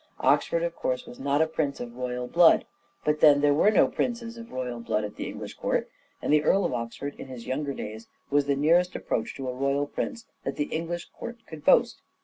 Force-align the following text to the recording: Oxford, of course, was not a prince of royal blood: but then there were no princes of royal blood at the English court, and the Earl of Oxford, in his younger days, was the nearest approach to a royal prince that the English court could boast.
Oxford, 0.21 0.63
of 0.63 0.75
course, 0.75 1.05
was 1.05 1.19
not 1.19 1.43
a 1.43 1.45
prince 1.47 1.79
of 1.79 1.95
royal 1.95 2.25
blood: 2.25 2.65
but 3.05 3.19
then 3.19 3.39
there 3.39 3.53
were 3.53 3.69
no 3.69 3.87
princes 3.87 4.35
of 4.35 4.51
royal 4.51 4.79
blood 4.79 5.03
at 5.03 5.15
the 5.15 5.27
English 5.27 5.53
court, 5.53 5.87
and 6.23 6.33
the 6.33 6.41
Earl 6.43 6.65
of 6.65 6.73
Oxford, 6.73 7.13
in 7.19 7.27
his 7.27 7.45
younger 7.45 7.75
days, 7.75 8.07
was 8.31 8.47
the 8.47 8.55
nearest 8.55 8.95
approach 8.95 9.35
to 9.35 9.47
a 9.47 9.53
royal 9.53 9.85
prince 9.85 10.25
that 10.43 10.55
the 10.55 10.73
English 10.73 11.09
court 11.13 11.37
could 11.45 11.63
boast. 11.63 12.01